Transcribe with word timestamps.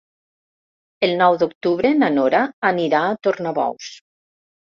El 1.07 1.11
nou 1.19 1.35
d'octubre 1.43 1.91
na 1.99 2.09
Nora 2.15 2.41
anirà 2.71 3.01
a 3.11 3.19
Tornabous. 3.27 3.93